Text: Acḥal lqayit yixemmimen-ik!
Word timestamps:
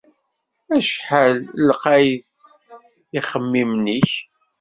Acḥal 0.77 1.37
lqayit 1.67 2.27
yixemmimen-ik! 3.13 4.11